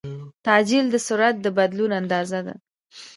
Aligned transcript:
تعجیل 0.45 0.85
د 0.91 0.95
سرعت 1.07 1.35
د 1.41 1.47
بدلون 1.57 1.91
اندازه 2.01 2.39
ده. 2.45 2.55